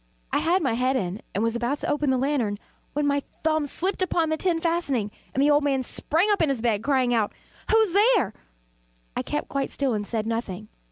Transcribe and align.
I 0.33 0.39
had 0.39 0.63
my 0.63 0.73
head 0.73 0.95
in, 0.95 1.21
and 1.35 1.43
was 1.43 1.55
about 1.55 1.77
to 1.77 1.87
open 1.87 2.09
the 2.09 2.17
lantern, 2.17 2.57
when 2.93 3.05
my 3.05 3.21
thumb 3.43 3.67
slipped 3.67 4.01
upon 4.01 4.29
the 4.29 4.35
tin 4.37 4.59
fastening, 4.59 5.11
and 5.31 5.43
the 5.43 5.51
old 5.51 5.63
man 5.63 5.83
sprang 5.83 6.31
up 6.31 6.41
in 6.41 6.49
bed, 6.59 6.81
crying 6.81 7.13
out 7.13 7.31
"Who's 7.69 7.93
there?" 7.93 8.33
I 9.15 9.21
kept 9.21 9.47
quite 9.47 9.69
still 9.69 9.93
and 9.93 10.07
said 10.07 10.25
nothing. 10.25 10.69